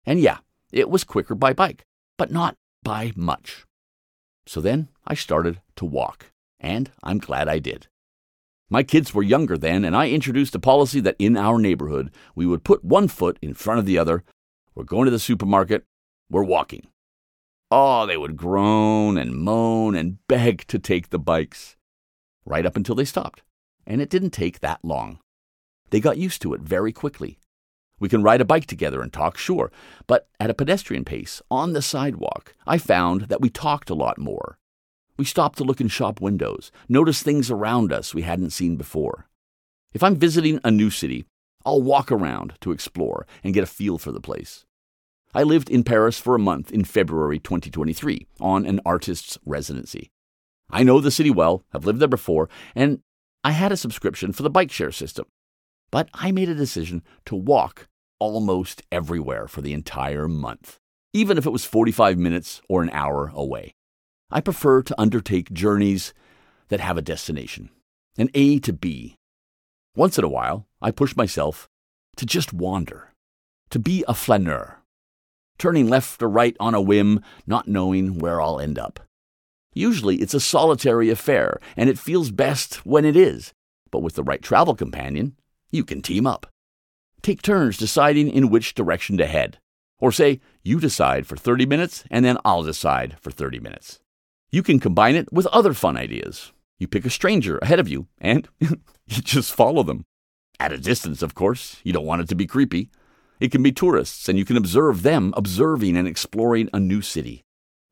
And 0.06 0.20
yeah, 0.20 0.40
it 0.72 0.90
was 0.90 1.04
quicker 1.04 1.36
by 1.36 1.54
bike, 1.54 1.86
but 2.18 2.32
not 2.32 2.56
by 2.84 3.14
much. 3.16 3.66
So 4.46 4.60
then 4.60 4.90
I 5.06 5.14
started 5.14 5.62
to 5.78 5.86
walk, 5.86 6.32
and 6.60 6.92
I'm 7.02 7.18
glad 7.18 7.48
I 7.48 7.60
did. 7.60 7.88
My 8.70 8.84
kids 8.84 9.14
were 9.14 9.24
younger 9.24 9.58
then, 9.58 9.86
and 9.86 9.96
I 9.96 10.10
introduced 10.10 10.56
a 10.56 10.60
policy 10.60 11.00
that 11.02 11.16
in 11.20 11.38
our 11.38 11.60
neighborhood 11.60 12.12
we 12.36 12.46
would 12.46 12.64
put 12.64 12.84
one 12.84 13.08
foot 13.08 13.38
in 13.42 13.54
front 13.54 13.80
of 13.80 13.86
the 13.86 13.98
other. 13.98 14.24
We're 14.76 14.84
going 14.84 15.06
to 15.06 15.12
the 15.12 15.20
supermarket, 15.20 15.86
we're 16.30 16.44
walking. 16.44 16.88
Oh, 17.70 18.06
they 18.06 18.18
would 18.18 18.38
groan 18.38 19.18
and 19.18 19.36
moan 19.36 19.96
and 19.96 20.18
beg 20.28 20.68
to 20.68 20.80
take 20.80 21.10
the 21.10 21.20
bikes. 21.20 21.76
Right 22.46 22.66
up 22.66 22.76
until 22.76 22.96
they 22.96 23.06
stopped. 23.06 23.42
And 23.86 24.02
it 24.02 24.10
didn't 24.10 24.32
take 24.32 24.60
that 24.60 24.84
long. 24.84 25.20
They 25.90 26.00
got 26.00 26.18
used 26.18 26.42
to 26.42 26.54
it 26.54 26.62
very 26.62 26.92
quickly. 26.92 27.38
We 28.04 28.10
can 28.10 28.22
ride 28.22 28.42
a 28.42 28.46
bike 28.46 28.66
together 28.66 29.02
and 29.02 29.14
talk, 29.14 29.38
sure, 29.38 29.72
but 30.08 30.28
at 30.38 30.50
a 30.50 30.54
pedestrian 30.54 31.06
pace, 31.06 31.42
on 31.50 31.72
the 31.72 31.82
sidewalk, 31.82 32.54
I 32.68 32.78
found 32.78 33.30
that 33.30 33.40
we 33.40 33.50
talked 33.50 33.90
a 33.90 33.96
lot 33.96 34.18
more. 34.18 34.58
We 35.16 35.24
stopped 35.24 35.58
to 35.60 35.64
look 35.64 35.80
in 35.80 35.88
shop 35.88 36.20
windows, 36.20 36.70
notice 36.90 37.24
things 37.24 37.50
around 37.50 37.94
us 37.94 38.14
we 38.14 38.24
hadn't 38.24 38.50
seen 38.50 38.76
before. 38.76 39.30
If 39.94 40.04
I'm 40.04 40.18
visiting 40.18 40.60
a 40.66 40.70
new 40.70 40.90
city, 40.90 41.24
I'll 41.66 41.82
walk 41.82 42.12
around 42.12 42.56
to 42.60 42.74
explore 42.74 43.26
and 43.42 43.54
get 43.54 43.64
a 43.64 43.68
feel 43.68 43.98
for 43.98 44.12
the 44.12 44.20
place. 44.20 44.66
I 45.34 45.44
lived 45.44 45.70
in 45.70 45.86
Paris 45.86 46.20
for 46.20 46.36
a 46.36 46.40
month 46.40 46.74
in 46.74 46.84
February 46.84 47.40
2023 47.40 48.28
on 48.42 48.66
an 48.66 48.82
artist's 48.86 49.38
residency. 49.46 50.10
I 50.70 50.84
know 50.84 51.00
the 51.00 51.10
city 51.10 51.32
well, 51.32 51.64
have 51.72 51.86
lived 51.86 52.02
there 52.02 52.10
before, 52.10 52.50
and 52.76 53.00
I 53.46 53.52
had 53.52 53.72
a 53.72 53.78
subscription 53.78 54.34
for 54.34 54.44
the 54.44 54.50
bike 54.50 54.74
share 54.74 54.92
system. 54.92 55.28
But 55.90 56.10
I 56.14 56.34
made 56.34 56.50
a 56.50 56.54
decision 56.54 57.02
to 57.28 57.36
walk 57.38 57.88
almost 58.24 58.82
everywhere 58.90 59.50
for 59.50 59.60
the 59.60 59.74
entire 59.74 60.30
month, 60.30 60.80
even 61.12 61.38
if 61.38 61.46
it 61.46 61.50
was 61.50 61.66
45 61.66 62.18
minutes 62.18 62.62
or 62.70 62.82
an 62.82 62.90
hour 62.92 63.34
away. 63.36 63.74
I 64.32 64.40
prefer 64.40 64.82
to 64.82 65.02
undertake 65.02 65.52
journeys 65.52 66.14
that 66.70 66.80
have 66.80 66.98
a 66.98 67.02
destination, 67.02 67.70
an 68.18 68.30
A 68.34 68.60
to 68.60 68.72
B. 68.72 69.18
Once 69.94 70.18
in 70.18 70.24
a 70.24 70.30
while, 70.30 70.66
I 70.82 70.90
push 70.92 71.18
myself 71.18 71.68
to 72.16 72.26
just 72.26 72.54
wander, 72.54 73.12
to 73.72 73.78
be 73.78 74.06
a 74.08 74.14
flaneur, 74.14 74.78
turning 75.58 75.90
left 75.90 76.24
or 76.24 76.30
right 76.30 76.56
on 76.62 76.74
a 76.74 76.82
whim, 76.82 77.22
not 77.46 77.68
knowing 77.68 78.20
where 78.20 78.40
I'll 78.40 78.62
end 78.62 78.80
up. 78.80 79.02
Usually 79.74 80.22
it's 80.22 80.34
a 80.34 80.40
solitary 80.40 81.10
affair, 81.10 81.60
and 81.76 81.90
it 81.90 82.00
feels 82.00 82.32
best 82.32 82.86
when 82.86 83.04
it 83.04 83.18
is, 83.18 83.54
but 83.92 84.00
with 84.00 84.16
the 84.16 84.24
right 84.24 84.42
travel 84.42 84.76
companion, 84.76 85.36
you 85.72 85.84
can 85.84 86.02
team 86.02 86.26
up. 86.26 86.53
Take 87.24 87.42
turns 87.42 87.78
deciding 87.78 88.30
in 88.30 88.50
which 88.50 88.76
direction 88.76 89.18
to 89.18 89.26
head. 89.26 89.58
Or 89.98 90.12
say, 90.12 90.42
you 90.62 90.80
decide 90.80 91.26
for 91.26 91.38
30 91.38 91.66
minutes, 91.66 92.04
and 92.12 92.26
then 92.26 92.38
I'll 92.44 92.64
decide 92.64 93.16
for 93.22 93.32
30 93.32 93.62
minutes. 93.62 94.02
You 94.52 94.62
can 94.62 94.80
combine 94.80 95.16
it 95.16 95.32
with 95.32 95.48
other 95.48 95.74
fun 95.74 95.96
ideas. 95.96 96.52
You 96.78 96.88
pick 96.90 97.06
a 97.06 97.10
stranger 97.10 97.58
ahead 97.60 97.80
of 97.80 97.88
you 97.88 98.08
and 98.20 98.50
you 98.60 98.78
just 99.08 99.54
follow 99.54 99.84
them. 99.84 100.04
At 100.60 100.74
a 100.74 100.78
distance, 100.78 101.22
of 101.22 101.34
course. 101.34 101.78
You 101.84 101.94
don't 101.94 102.06
want 102.06 102.22
it 102.22 102.28
to 102.30 102.36
be 102.36 102.46
creepy. 102.46 102.90
It 103.40 103.52
can 103.52 103.64
be 103.64 103.72
tourists, 103.72 104.30
and 104.30 104.38
you 104.38 104.46
can 104.46 104.58
observe 104.58 105.02
them 105.02 105.34
observing 105.36 105.98
and 105.98 106.08
exploring 106.08 106.70
a 106.74 106.80
new 106.80 107.02
city. 107.02 107.42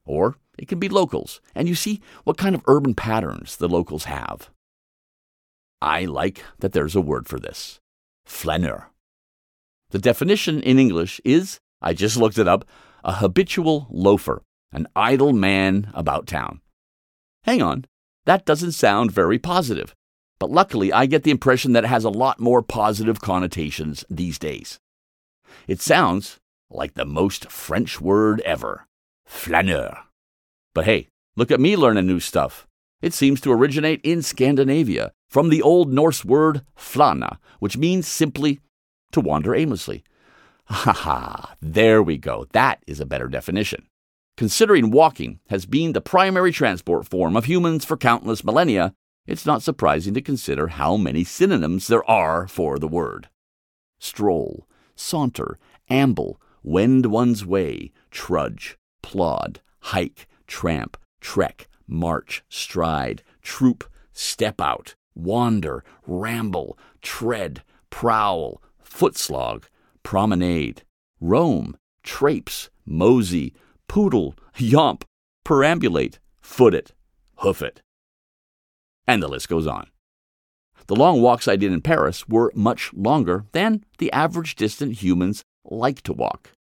Or 0.05 0.35
it 0.57 0.67
can 0.67 0.79
be 0.79 0.89
locals, 0.89 1.41
and 1.55 1.67
you 1.67 1.75
see 1.75 2.01
what 2.25 2.37
kind 2.37 2.53
of 2.53 2.63
urban 2.67 2.95
patterns 2.95 3.55
the 3.55 3.69
locals 3.69 4.05
have. 4.05 4.49
I 5.81 6.05
like 6.05 6.43
that 6.59 6.73
there's 6.73 6.95
a 6.95 7.01
word 7.01 7.27
for 7.27 7.39
this 7.39 7.79
flaneur. 8.25 8.91
The 9.91 9.99
definition 9.99 10.61
in 10.61 10.79
English 10.79 11.21
is, 11.23 11.59
I 11.81 11.93
just 11.93 12.17
looked 12.17 12.37
it 12.37 12.47
up, 12.47 12.65
a 13.03 13.13
habitual 13.13 13.87
loafer 13.89 14.41
an 14.71 14.87
idle 14.95 15.33
man 15.33 15.91
about 15.93 16.27
town. 16.27 16.61
Hang 17.43 17.61
on, 17.61 17.85
that 18.25 18.45
doesn't 18.45 18.71
sound 18.71 19.11
very 19.11 19.39
positive, 19.39 19.93
but 20.39 20.51
luckily 20.51 20.93
I 20.93 21.05
get 21.05 21.23
the 21.23 21.31
impression 21.31 21.73
that 21.73 21.83
it 21.83 21.87
has 21.89 22.05
a 22.05 22.09
lot 22.09 22.39
more 22.39 22.61
positive 22.61 23.21
connotations 23.21 24.05
these 24.09 24.39
days. 24.39 24.79
It 25.67 25.81
sounds 25.81 26.37
like 26.69 26.93
the 26.93 27.05
most 27.05 27.51
French 27.51 27.99
word 27.99 28.39
ever 28.41 28.85
flaneur. 29.25 29.97
But 30.73 30.85
hey, 30.85 31.09
look 31.35 31.51
at 31.51 31.59
me 31.59 31.75
learning 31.75 32.07
new 32.07 32.19
stuff. 32.19 32.67
It 33.01 33.13
seems 33.13 33.41
to 33.41 33.51
originate 33.51 34.01
in 34.03 34.21
Scandinavia 34.21 35.11
from 35.29 35.49
the 35.49 35.61
Old 35.61 35.91
Norse 35.91 36.23
word 36.23 36.61
flana, 36.77 37.37
which 37.59 37.77
means 37.77 38.07
simply 38.07 38.59
to 39.11 39.21
wander 39.21 39.55
aimlessly. 39.55 40.03
Ha 40.65 40.93
ha, 40.93 41.55
there 41.61 42.01
we 42.01 42.17
go. 42.17 42.47
That 42.53 42.83
is 42.87 42.99
a 42.99 43.05
better 43.05 43.27
definition. 43.27 43.87
Considering 44.37 44.91
walking 44.91 45.39
has 45.49 45.65
been 45.65 45.93
the 45.93 46.01
primary 46.01 46.51
transport 46.51 47.05
form 47.05 47.35
of 47.35 47.45
humans 47.45 47.85
for 47.85 47.97
countless 47.97 48.43
millennia, 48.43 48.93
it's 49.27 49.45
not 49.45 49.61
surprising 49.61 50.13
to 50.13 50.21
consider 50.21 50.67
how 50.67 50.97
many 50.97 51.23
synonyms 51.23 51.87
there 51.87 52.09
are 52.09 52.47
for 52.47 52.79
the 52.79 52.87
word. 52.87 53.29
Stroll, 53.99 54.67
saunter, 54.95 55.59
amble, 55.89 56.41
wend 56.63 57.05
one's 57.05 57.45
way, 57.45 57.91
trudge, 58.09 58.77
plod, 59.03 59.61
hike, 59.79 60.27
tramp, 60.47 60.97
trek, 61.19 61.67
march, 61.87 62.43
stride, 62.49 63.21
troop, 63.41 63.83
step 64.13 64.59
out, 64.59 64.95
wander, 65.13 65.83
ramble, 66.07 66.77
tread, 67.01 67.63
prowl, 67.89 68.61
footslog, 68.91 69.65
promenade, 70.03 70.83
roam, 71.19 71.77
traipse, 72.03 72.69
mosey, 72.85 73.53
poodle, 73.87 74.35
yomp, 74.57 75.03
perambulate, 75.45 76.19
foot 76.39 76.73
it, 76.73 76.93
hoof 77.37 77.61
it. 77.61 77.81
And 79.07 79.21
the 79.21 79.27
list 79.27 79.49
goes 79.49 79.67
on. 79.67 79.87
The 80.87 80.95
long 80.95 81.21
walks 81.21 81.47
I 81.47 81.55
did 81.55 81.71
in 81.71 81.81
Paris 81.81 82.27
were 82.27 82.51
much 82.55 82.93
longer 82.93 83.45
than 83.51 83.83
the 83.97 84.11
average 84.11 84.55
distance 84.55 85.01
humans 85.01 85.43
like 85.63 86.01
to 86.03 86.13
walk. 86.13 86.51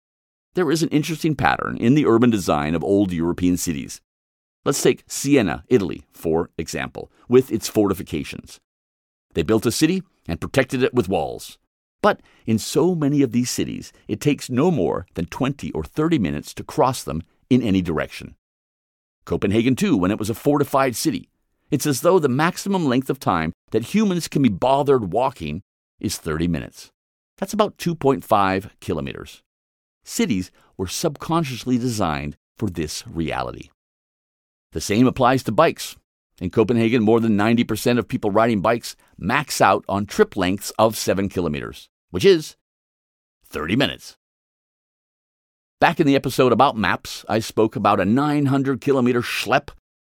There 0.54 0.70
is 0.70 0.82
an 0.82 0.88
interesting 0.90 1.34
pattern 1.34 1.76
in 1.76 1.94
the 1.94 2.06
urban 2.06 2.30
design 2.30 2.74
of 2.74 2.84
old 2.84 3.12
European 3.12 3.56
cities. 3.56 4.00
Let's 4.64 4.82
take 4.82 5.04
Siena, 5.06 5.64
Italy, 5.68 6.04
for 6.12 6.50
example, 6.58 7.10
with 7.28 7.50
its 7.50 7.68
fortifications. 7.68 8.58
They 9.34 9.42
built 9.42 9.64
a 9.64 9.72
city 9.72 10.02
and 10.28 10.40
protected 10.40 10.82
it 10.82 10.92
with 10.92 11.08
walls. 11.08 11.58
But 12.02 12.20
in 12.46 12.58
so 12.58 12.94
many 12.94 13.22
of 13.22 13.32
these 13.32 13.50
cities, 13.50 13.92
it 14.08 14.20
takes 14.20 14.48
no 14.48 14.70
more 14.70 15.06
than 15.14 15.26
20 15.26 15.70
or 15.72 15.84
30 15.84 16.18
minutes 16.18 16.54
to 16.54 16.64
cross 16.64 17.02
them 17.02 17.22
in 17.48 17.62
any 17.62 17.82
direction. 17.82 18.36
Copenhagen, 19.24 19.76
too, 19.76 19.96
when 19.96 20.10
it 20.10 20.18
was 20.18 20.30
a 20.30 20.34
fortified 20.34 20.96
city. 20.96 21.28
It's 21.70 21.86
as 21.86 22.00
though 22.00 22.18
the 22.18 22.28
maximum 22.28 22.86
length 22.86 23.10
of 23.10 23.20
time 23.20 23.52
that 23.70 23.94
humans 23.94 24.28
can 24.28 24.42
be 24.42 24.48
bothered 24.48 25.12
walking 25.12 25.62
is 26.00 26.16
30 26.16 26.48
minutes. 26.48 26.90
That's 27.38 27.52
about 27.52 27.78
2.5 27.78 28.70
kilometers. 28.80 29.42
Cities 30.04 30.50
were 30.76 30.86
subconsciously 30.86 31.78
designed 31.78 32.36
for 32.56 32.68
this 32.68 33.06
reality. 33.06 33.70
The 34.72 34.80
same 34.80 35.06
applies 35.06 35.42
to 35.44 35.52
bikes. 35.52 35.96
In 36.40 36.48
Copenhagen, 36.48 37.02
more 37.02 37.20
than 37.20 37.36
90% 37.36 37.98
of 37.98 38.08
people 38.08 38.30
riding 38.30 38.62
bikes 38.62 38.96
max 39.18 39.60
out 39.60 39.84
on 39.86 40.06
trip 40.06 40.36
lengths 40.36 40.72
of 40.78 40.96
7 40.96 41.28
kilometers, 41.28 41.90
which 42.10 42.24
is 42.24 42.56
30 43.44 43.76
minutes. 43.76 44.16
Back 45.80 46.00
in 46.00 46.06
the 46.06 46.16
episode 46.16 46.52
about 46.52 46.78
maps, 46.78 47.26
I 47.28 47.40
spoke 47.40 47.76
about 47.76 48.00
a 48.00 48.06
900 48.06 48.80
kilometer 48.80 49.20
schlep 49.20 49.68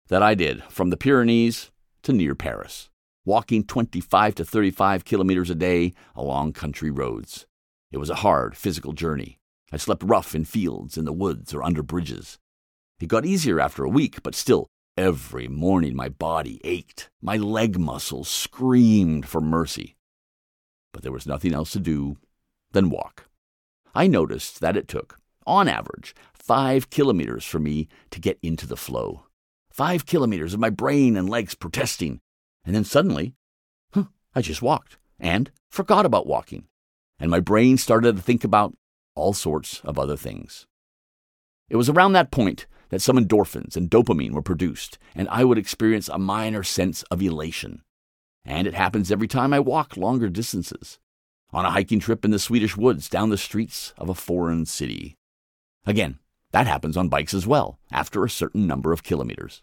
that 0.08 0.22
I 0.22 0.34
did 0.34 0.62
from 0.64 0.90
the 0.90 0.96
Pyrenees 0.96 1.72
to 2.02 2.12
near 2.12 2.36
Paris, 2.36 2.90
walking 3.24 3.64
25 3.64 4.36
to 4.36 4.44
35 4.44 5.04
kilometers 5.04 5.50
a 5.50 5.54
day 5.56 5.94
along 6.14 6.52
country 6.52 6.90
roads. 6.90 7.46
It 7.90 7.98
was 7.98 8.10
a 8.10 8.16
hard 8.16 8.56
physical 8.56 8.92
journey. 8.92 9.38
I 9.72 9.78
slept 9.78 10.04
rough 10.04 10.34
in 10.34 10.44
fields, 10.44 10.96
in 10.96 11.04
the 11.04 11.12
woods, 11.12 11.52
or 11.52 11.62
under 11.62 11.82
bridges. 11.82 12.38
It 13.00 13.08
got 13.08 13.26
easier 13.26 13.60
after 13.60 13.84
a 13.84 13.88
week, 13.88 14.22
but 14.22 14.34
still, 14.34 14.68
every 14.96 15.48
morning 15.48 15.94
my 15.94 16.08
body 16.08 16.60
ached. 16.64 17.10
My 17.22 17.36
leg 17.36 17.78
muscles 17.78 18.28
screamed 18.28 19.26
for 19.26 19.40
mercy. 19.40 19.96
But 20.92 21.02
there 21.02 21.12
was 21.12 21.26
nothing 21.26 21.54
else 21.54 21.72
to 21.72 21.80
do 21.80 22.16
than 22.72 22.90
walk. 22.90 23.26
I 23.94 24.06
noticed 24.06 24.60
that 24.60 24.76
it 24.76 24.88
took, 24.88 25.18
on 25.46 25.68
average, 25.68 26.14
five 26.32 26.90
kilometers 26.90 27.44
for 27.44 27.58
me 27.58 27.88
to 28.10 28.20
get 28.20 28.38
into 28.42 28.66
the 28.66 28.76
flow. 28.76 29.24
Five 29.70 30.06
kilometers 30.06 30.54
of 30.54 30.60
my 30.60 30.70
brain 30.70 31.16
and 31.16 31.28
legs 31.28 31.54
protesting. 31.54 32.20
And 32.64 32.74
then 32.74 32.84
suddenly, 32.84 33.34
huh, 33.92 34.04
I 34.34 34.42
just 34.42 34.62
walked 34.62 34.98
and 35.18 35.50
forgot 35.70 36.06
about 36.06 36.26
walking. 36.26 36.66
And 37.18 37.30
my 37.30 37.40
brain 37.40 37.78
started 37.78 38.16
to 38.16 38.22
think 38.22 38.44
about 38.44 38.76
all 39.14 39.32
sorts 39.32 39.80
of 39.80 39.98
other 39.98 40.16
things. 40.16 40.66
It 41.70 41.76
was 41.76 41.88
around 41.88 42.12
that 42.12 42.32
point 42.32 42.66
that 42.90 43.00
some 43.00 43.16
endorphins 43.16 43.76
and 43.76 43.88
dopamine 43.88 44.32
were 44.32 44.42
produced, 44.42 44.98
and 45.14 45.28
I 45.28 45.44
would 45.44 45.56
experience 45.56 46.08
a 46.08 46.18
minor 46.18 46.64
sense 46.64 47.04
of 47.04 47.22
elation. 47.22 47.82
And 48.44 48.66
it 48.66 48.74
happens 48.74 49.12
every 49.12 49.28
time 49.28 49.52
I 49.52 49.60
walk 49.60 49.96
longer 49.96 50.28
distances, 50.28 50.98
on 51.52 51.64
a 51.64 51.70
hiking 51.70 52.00
trip 52.00 52.24
in 52.24 52.32
the 52.32 52.38
Swedish 52.38 52.76
woods 52.76 53.08
down 53.08 53.30
the 53.30 53.38
streets 53.38 53.94
of 53.96 54.08
a 54.08 54.14
foreign 54.14 54.66
city. 54.66 55.14
Again, 55.86 56.18
that 56.52 56.66
happens 56.66 56.96
on 56.96 57.08
bikes 57.08 57.34
as 57.34 57.46
well, 57.46 57.78
after 57.92 58.24
a 58.24 58.30
certain 58.30 58.66
number 58.66 58.92
of 58.92 59.04
kilometers. 59.04 59.62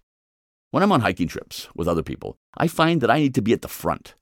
When 0.71 0.83
I'm 0.83 0.91
on 0.91 1.01
hiking 1.01 1.27
trips 1.27 1.67
with 1.75 1.87
other 1.87 2.03
people, 2.03 2.37
I 2.57 2.67
find 2.67 3.01
that 3.01 3.11
I 3.11 3.19
need 3.19 3.35
to 3.35 3.41
be 3.41 3.53
at 3.53 3.61
the 3.61 3.67
front. 3.67 4.15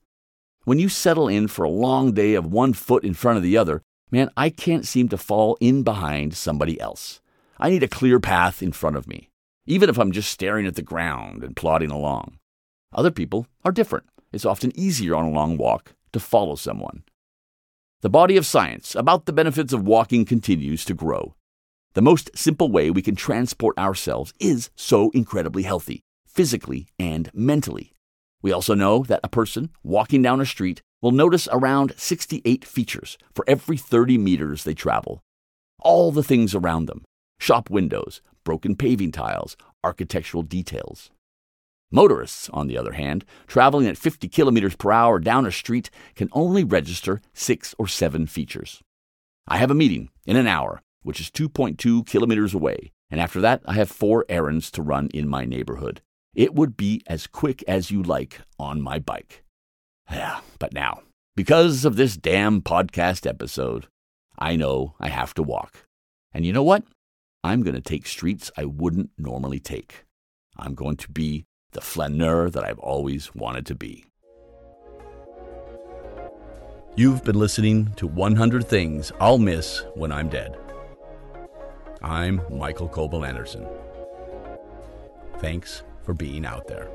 When 0.64 0.80
you 0.80 0.88
settle 0.88 1.28
in 1.28 1.46
for 1.46 1.64
a 1.64 1.70
long 1.70 2.12
day 2.12 2.34
of 2.34 2.52
one 2.52 2.72
foot 2.72 3.04
in 3.04 3.14
front 3.14 3.36
of 3.36 3.44
the 3.44 3.56
other, 3.56 3.82
man, 4.10 4.30
I 4.36 4.50
can't 4.50 4.86
seem 4.86 5.08
to 5.10 5.16
fall 5.16 5.56
in 5.60 5.84
behind 5.84 6.34
somebody 6.34 6.80
else. 6.80 7.20
I 7.58 7.70
need 7.70 7.82
a 7.82 7.88
clear 7.88 8.20
path 8.20 8.62
in 8.62 8.72
front 8.72 8.96
of 8.96 9.06
me, 9.06 9.30
even 9.66 9.88
if 9.88 9.98
I'm 9.98 10.12
just 10.12 10.30
staring 10.30 10.66
at 10.66 10.74
the 10.74 10.82
ground 10.82 11.42
and 11.42 11.56
plodding 11.56 11.90
along. 11.90 12.38
Other 12.92 13.10
people 13.10 13.46
are 13.64 13.72
different. 13.72 14.06
It's 14.32 14.44
often 14.44 14.78
easier 14.78 15.14
on 15.14 15.24
a 15.24 15.30
long 15.30 15.56
walk 15.56 15.94
to 16.12 16.20
follow 16.20 16.54
someone. 16.54 17.04
The 18.02 18.10
body 18.10 18.36
of 18.36 18.44
science 18.44 18.94
about 18.94 19.24
the 19.24 19.32
benefits 19.32 19.72
of 19.72 19.86
walking 19.86 20.24
continues 20.24 20.84
to 20.84 20.94
grow. 20.94 21.34
The 21.94 22.02
most 22.02 22.36
simple 22.36 22.70
way 22.70 22.90
we 22.90 23.00
can 23.00 23.16
transport 23.16 23.78
ourselves 23.78 24.34
is 24.38 24.68
so 24.76 25.10
incredibly 25.14 25.62
healthy, 25.62 26.02
physically 26.26 26.88
and 26.98 27.30
mentally. 27.32 27.94
We 28.42 28.52
also 28.52 28.74
know 28.74 29.02
that 29.04 29.20
a 29.24 29.30
person 29.30 29.70
walking 29.82 30.20
down 30.20 30.42
a 30.42 30.46
street 30.46 30.82
will 31.00 31.10
notice 31.10 31.48
around 31.50 31.94
68 31.96 32.66
features 32.66 33.16
for 33.34 33.44
every 33.48 33.78
30 33.78 34.18
meters 34.18 34.64
they 34.64 34.74
travel. 34.74 35.22
All 35.80 36.12
the 36.12 36.22
things 36.22 36.54
around 36.54 36.86
them 36.86 37.02
shop 37.38 37.70
windows, 37.70 38.20
broken 38.44 38.76
paving 38.76 39.12
tiles, 39.12 39.56
architectural 39.84 40.42
details. 40.42 41.10
Motorists, 41.90 42.48
on 42.50 42.66
the 42.66 42.76
other 42.76 42.92
hand, 42.92 43.24
traveling 43.46 43.86
at 43.86 43.96
50 43.96 44.28
kilometers 44.28 44.74
per 44.74 44.90
hour 44.90 45.18
down 45.18 45.46
a 45.46 45.52
street 45.52 45.88
can 46.14 46.28
only 46.32 46.64
register 46.64 47.20
six 47.32 47.74
or 47.78 47.86
seven 47.86 48.26
features. 48.26 48.82
I 49.46 49.58
have 49.58 49.70
a 49.70 49.74
meeting 49.74 50.10
in 50.26 50.36
an 50.36 50.48
hour, 50.48 50.82
which 51.02 51.20
is 51.20 51.30
2.2 51.30 52.04
kilometers 52.06 52.54
away, 52.54 52.92
and 53.10 53.20
after 53.20 53.40
that, 53.40 53.62
I 53.66 53.74
have 53.74 53.88
four 53.88 54.24
errands 54.28 54.70
to 54.72 54.82
run 54.82 55.08
in 55.14 55.28
my 55.28 55.44
neighborhood. 55.44 56.00
It 56.34 56.54
would 56.54 56.76
be 56.76 57.02
as 57.06 57.28
quick 57.28 57.62
as 57.68 57.90
you 57.90 58.02
like 58.02 58.40
on 58.58 58.82
my 58.82 58.98
bike. 58.98 59.44
Yeah, 60.10 60.40
but 60.58 60.72
now, 60.72 61.02
because 61.36 61.84
of 61.84 61.96
this 61.96 62.16
damn 62.16 62.60
podcast 62.62 63.26
episode, 63.26 63.86
I 64.38 64.56
know 64.56 64.94
I 64.98 65.08
have 65.08 65.34
to 65.34 65.42
walk. 65.42 65.86
And 66.32 66.44
you 66.44 66.52
know 66.52 66.62
what? 66.62 66.82
I'm 67.46 67.62
going 67.62 67.76
to 67.76 67.80
take 67.80 68.08
streets 68.08 68.50
I 68.56 68.64
wouldn't 68.64 69.10
normally 69.16 69.60
take. 69.60 70.04
I'm 70.56 70.74
going 70.74 70.96
to 70.96 71.08
be 71.08 71.46
the 71.70 71.80
flaneur 71.80 72.50
that 72.50 72.64
I've 72.64 72.80
always 72.80 73.36
wanted 73.36 73.66
to 73.66 73.76
be. 73.76 74.06
You've 76.96 77.22
been 77.22 77.38
listening 77.38 77.92
to 77.98 78.08
100 78.08 78.66
Things 78.66 79.12
I'll 79.20 79.38
Miss 79.38 79.84
When 79.94 80.10
I'm 80.10 80.28
Dead. 80.28 80.58
I'm 82.02 82.40
Mikael 82.50 82.88
Colville-Andersen. 82.88 83.64
Thanks 85.38 85.84
for 86.02 86.14
being 86.14 86.44
out 86.44 86.66
there. 86.66 86.90